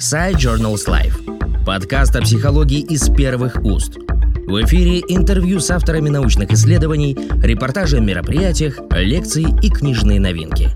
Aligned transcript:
Side 0.00 0.36
Journals 0.36 0.86
Life. 0.88 1.64
Подкаст 1.66 2.16
о 2.16 2.22
психологии 2.22 2.80
из 2.80 3.10
первых 3.10 3.62
уст. 3.62 3.98
В 3.98 4.64
эфире 4.64 5.00
интервью 5.00 5.60
с 5.60 5.70
авторами 5.70 6.08
научных 6.08 6.50
исследований, 6.52 7.14
репортажи 7.42 7.98
о 7.98 8.00
мероприятиях, 8.00 8.80
лекции 8.92 9.44
и 9.62 9.68
книжные 9.68 10.18
новинки. 10.18 10.70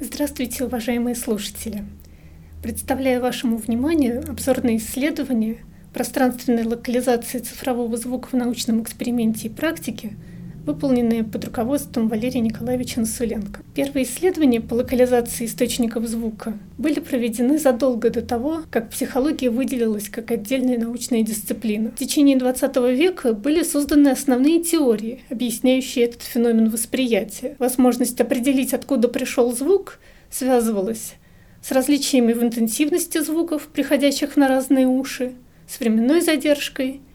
Здравствуйте, 0.00 0.64
уважаемые 0.64 1.14
слушатели! 1.14 1.84
Представляю 2.60 3.22
вашему 3.22 3.56
вниманию 3.56 4.24
обзорное 4.28 4.78
исследование 4.78 5.58
пространственной 5.94 6.64
локализации 6.64 7.38
цифрового 7.38 7.96
звука 7.96 8.30
в 8.30 8.32
научном 8.32 8.82
эксперименте 8.82 9.46
и 9.46 9.50
практике– 9.50 10.16
выполненные 10.64 11.24
под 11.24 11.44
руководством 11.44 12.08
Валерия 12.08 12.40
Николаевича 12.40 13.00
Насуленко. 13.00 13.62
Первые 13.74 14.04
исследования 14.04 14.60
по 14.60 14.74
локализации 14.74 15.46
источников 15.46 16.06
звука 16.06 16.54
были 16.78 17.00
проведены 17.00 17.58
задолго 17.58 18.10
до 18.10 18.22
того, 18.22 18.62
как 18.70 18.90
психология 18.90 19.50
выделилась 19.50 20.08
как 20.08 20.30
отдельная 20.30 20.78
научная 20.78 21.22
дисциплина. 21.22 21.90
В 21.90 21.98
течение 21.98 22.36
XX 22.36 22.94
века 22.94 23.32
были 23.32 23.62
созданы 23.62 24.08
основные 24.08 24.62
теории, 24.62 25.20
объясняющие 25.30 26.04
этот 26.04 26.22
феномен 26.22 26.68
восприятия. 26.70 27.56
Возможность 27.58 28.20
определить, 28.20 28.74
откуда 28.74 29.08
пришел 29.08 29.52
звук, 29.52 29.98
связывалась 30.30 31.14
с 31.62 31.72
различиями 31.72 32.32
в 32.32 32.42
интенсивности 32.42 33.18
звуков, 33.18 33.68
приходящих 33.68 34.36
на 34.36 34.48
разные 34.48 34.86
уши, 34.86 35.32
с 35.68 35.78
временной 35.78 36.22
задержкой– 36.22 37.00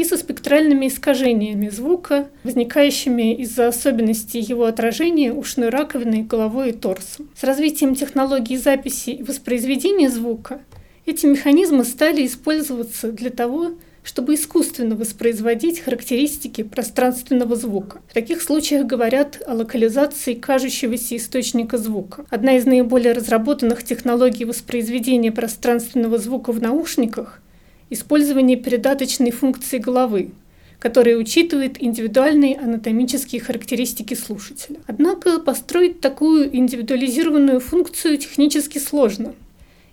и 0.00 0.04
со 0.04 0.16
спектральными 0.16 0.88
искажениями 0.88 1.68
звука, 1.68 2.30
возникающими 2.42 3.34
из-за 3.42 3.68
особенностей 3.68 4.40
его 4.40 4.64
отражения 4.64 5.30
ушной 5.30 5.68
раковины, 5.68 6.22
головой 6.22 6.70
и 6.70 6.72
торсом. 6.72 7.28
С 7.38 7.44
развитием 7.44 7.94
технологий 7.94 8.56
записи 8.56 9.10
и 9.10 9.22
воспроизведения 9.22 10.08
звука 10.08 10.62
эти 11.04 11.26
механизмы 11.26 11.84
стали 11.84 12.24
использоваться 12.24 13.12
для 13.12 13.28
того, 13.28 13.72
чтобы 14.02 14.34
искусственно 14.34 14.96
воспроизводить 14.96 15.80
характеристики 15.80 16.62
пространственного 16.62 17.54
звука. 17.54 18.00
В 18.08 18.14
таких 18.14 18.40
случаях 18.40 18.86
говорят 18.86 19.42
о 19.46 19.52
локализации 19.52 20.32
кажущегося 20.32 21.18
источника 21.18 21.76
звука. 21.76 22.24
Одна 22.30 22.56
из 22.56 22.64
наиболее 22.64 23.12
разработанных 23.12 23.84
технологий 23.84 24.46
воспроизведения 24.46 25.30
пространственного 25.30 26.16
звука 26.16 26.52
в 26.52 26.62
наушниках 26.62 27.42
использование 27.90 28.56
передаточной 28.56 29.30
функции 29.30 29.78
головы, 29.78 30.30
которая 30.78 31.16
учитывает 31.16 31.82
индивидуальные 31.82 32.56
анатомические 32.56 33.40
характеристики 33.40 34.14
слушателя. 34.14 34.78
Однако 34.86 35.38
построить 35.38 36.00
такую 36.00 36.56
индивидуализированную 36.56 37.60
функцию 37.60 38.16
технически 38.16 38.78
сложно 38.78 39.34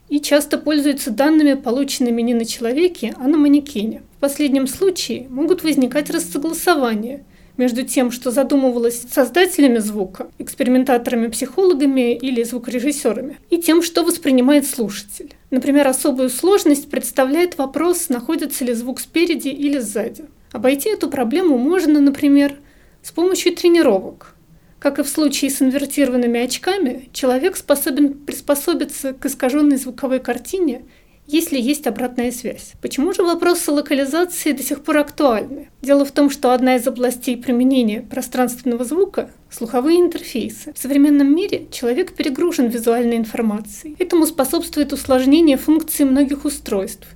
и 0.08 0.22
часто 0.22 0.58
пользуются 0.58 1.12
данными, 1.12 1.56
полученными 1.56 2.22
не 2.22 2.34
на 2.34 2.46
человеке, 2.46 3.14
а 3.18 3.28
на 3.28 3.38
манекене. 3.38 4.02
В 4.18 4.22
последнем 4.22 4.68
случае 4.68 5.28
могут 5.30 5.64
возникать 5.64 6.10
рассогласования– 6.10 7.24
между 7.58 7.84
тем, 7.84 8.12
что 8.12 8.32
задумывалось 8.32 9.02
создателями 9.12 9.80
звука, 9.80 10.28
экспериментаторами-психологами 10.38 12.16
или 12.16 12.44
звукорежиссерами, 12.44 13.38
и 13.50 13.58
тем, 13.58 13.82
что 13.82 14.04
воспринимает 14.04 14.68
слушатель. 14.68 15.34
Например, 15.50 15.88
особую 15.88 16.30
сложность 16.30 16.90
представляет 16.90 17.58
вопрос, 17.58 18.10
находится 18.10 18.66
ли 18.66 18.74
звук 18.74 19.00
спереди 19.00 19.48
или 19.48 19.80
сзади. 19.80 20.26
Обойти 20.52 20.90
эту 20.90 21.10
проблему 21.10 21.58
можно, 21.58 22.00
например, 22.02 22.56
с 23.02 23.12
помощью 23.12 23.56
тренировок. 23.56 24.36
Как 24.80 25.00
и 25.00 25.04
в 25.04 25.08
случае 25.08 25.50
с 25.50 25.62
инвертированными 25.62 26.40
очками, 26.40 27.10
человек 27.14 27.56
способен 27.56 28.14
приспособиться 28.14 29.14
к 29.14 29.26
искаженной 29.26 29.78
звуковой 29.78 30.20
картине 30.20 30.84
если 31.28 31.60
есть 31.60 31.86
обратная 31.88 32.32
связь. 32.32 32.72
Почему 32.82 33.14
же 33.14 33.22
вопросы 33.22 33.72
локализации 33.72 34.54
до 34.54 34.64
сих 34.64 34.82
пор 34.84 35.00
актуальны? 35.00 35.70
Дело 35.82 36.06
в 36.06 36.12
том, 36.12 36.30
что 36.30 36.54
одна 36.54 36.78
из 36.78 36.88
областей 36.88 37.36
применения 37.36 38.02
пространственного 38.02 38.86
звука– 38.86 39.30
слуховые 39.52 40.00
интерфейсы. 40.00 40.74
В 40.74 40.78
современном 40.78 41.36
мире 41.36 41.68
человек 41.72 42.14
перегружен 42.14 42.68
визуальной 42.68 43.18
информацией. 43.18 43.96
Этому 44.00 44.26
способствует 44.26 44.94
усложнение 44.94 45.58
функций 45.58 46.06
многих 46.06 46.46
устройств, 46.46 47.08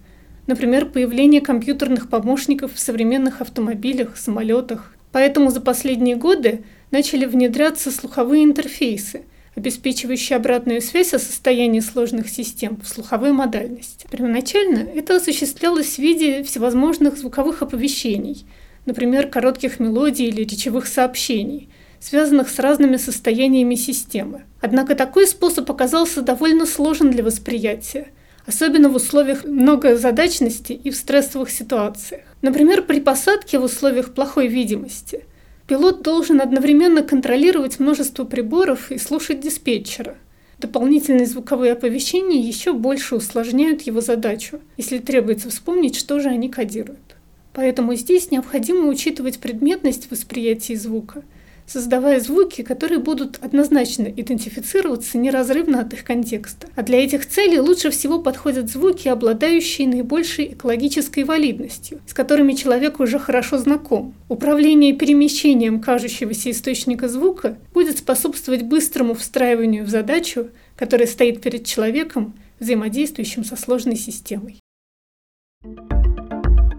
например, 0.47 0.86
появление 0.86 1.41
компьютерных 1.41 2.09
помощников 2.09 2.74
в 2.74 2.80
современных 2.80 3.41
автомобилях, 3.41 4.18
самолетах. 4.18 4.96
Поэтому 5.12 5.52
за 5.52 5.62
последние 5.62 6.16
годы 6.16 6.64
начали 6.91 7.25
внедряться 7.25 7.91
слуховые 7.91 8.44
интерфейсы– 8.44 9.24
обеспечивающий 9.56 10.36
обратную 10.36 10.81
связь 10.81 11.14
о 11.14 11.20
состоянии 11.20 11.81
сложных 11.81 12.30
систем 12.30 12.80
в 12.81 12.88
слуховой 12.88 13.31
модальности. 13.31 14.08
Первоначально 14.09 14.80
это 14.80 15.18
осуществлялось 15.18 15.96
в 15.96 16.00
виде 16.00 16.44
всевозможных 16.44 17.18
звуковых 17.18 17.62
оповещений, 17.62 18.46
например, 18.86 19.28
коротких 19.28 19.80
мелодий 19.80 20.28
или 20.28 20.44
речевых 20.44 20.88
сообщений, 20.88 21.70
связанных 22.02 22.50
с 22.50 22.60
разными 22.60 22.98
состояниями 22.98 23.76
системы. 23.76 24.44
Однако 24.60 24.96
такой 24.96 25.28
способ 25.28 25.70
оказался 25.72 26.22
довольно 26.22 26.66
сложен 26.66 27.12
для 27.12 27.24
восприятия, 27.24 28.08
особенно 28.46 28.90
в 28.90 28.96
условиях 28.96 29.46
многозадачности 29.46 30.74
и 30.74 30.90
в 30.90 30.96
стрессовых 30.98 31.50
ситуациях. 31.50 32.24
Например, 32.42 32.82
при 32.82 33.00
посадке 33.00 33.60
в 33.60 33.64
условиях 33.64 34.14
плохой 34.14 34.48
видимости– 34.48 35.26
Пилот 35.72 36.02
должен 36.02 36.42
одновременно 36.42 37.02
контролировать 37.02 37.80
множество 37.80 38.26
приборов 38.26 38.92
и 38.92 38.98
слушать 38.98 39.40
диспетчера. 39.40 40.18
Дополнительные 40.60 41.26
звуковые 41.26 41.72
оповещения 41.72 42.46
еще 42.46 42.74
больше 42.74 43.16
усложняют 43.16 43.84
его 43.84 44.02
задачу, 44.02 44.60
если 44.76 44.98
требуется 44.98 45.50
вспомнить, 45.50 45.96
что 45.96 46.20
же 46.20 46.28
они 46.28 46.50
кодируют. 46.50 47.16
Поэтому 47.54 47.96
здесь 47.96 48.32
необходимо 48.32 48.90
учитывать 48.90 49.40
предметность 49.40 50.12
восприятия 50.12 50.76
звука– 50.76 51.24
создавая 51.66 52.20
звуки, 52.20 52.62
которые 52.62 53.00
будут 53.00 53.40
однозначно 53.42 54.04
идентифицироваться 54.04 55.18
неразрывно 55.18 55.82
от 55.82 55.94
их 55.94 56.04
контекста. 56.04 56.68
А 56.76 56.84
для 56.84 57.04
этих 57.04 57.28
целей 57.28 57.60
лучше 57.60 57.90
всего 57.92 58.20
подходят 58.20 58.70
звуки, 58.70 59.08
обладающие 59.08 59.88
наибольшей 59.88 60.54
экологической 60.54 61.24
валидностью, 61.24 62.00
с 62.06 62.14
которыми 62.14 62.54
человек 62.54 63.00
уже 63.00 63.20
хорошо 63.20 63.58
знаком. 63.58 64.14
Управление 64.30 64.94
перемещением 64.94 65.80
кажущегося 65.80 66.52
источника 66.52 67.08
звука 67.08 67.58
будет 67.74 67.98
способствовать 67.98 68.64
быстрому 68.64 69.14
встраиванию 69.14 69.86
в 69.86 69.90
задачу, 69.90 70.50
которая 70.76 71.08
стоит 71.08 71.42
перед 71.42 71.66
человеком, 71.66 72.36
взаимодействующим 72.60 73.44
со 73.44 73.56
сложной 73.56 73.96
системой. 73.96 74.60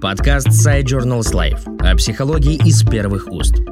Подкаст 0.01 0.49
Side 0.49 0.85
Journals 0.85 1.33
Life 1.33 1.79
о 1.79 1.95
психологии 1.97 2.57
из 2.67 2.83
первых 2.83 3.29
уст. 3.31 3.72